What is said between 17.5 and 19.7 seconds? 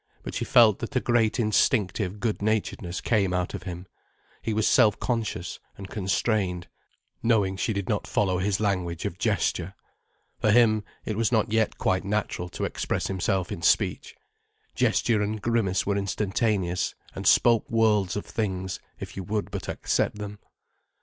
worlds of things, if you would but